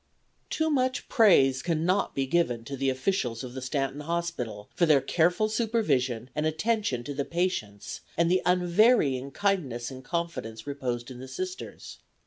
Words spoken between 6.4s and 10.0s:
attention to the patients, and the unvarying kindness